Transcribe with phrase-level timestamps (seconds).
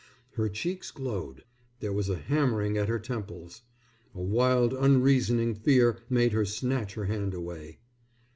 [0.33, 1.43] Her cheeks glowed.
[1.79, 3.61] There was a hammering at her temples.
[4.15, 7.77] A wild unreasoning fear made her snatch her hand away.